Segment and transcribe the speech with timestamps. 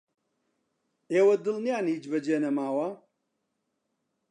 [1.13, 2.89] ئێوە دڵنیان هیچ بەجێ نەماوە؟